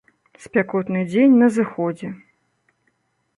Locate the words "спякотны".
0.45-1.03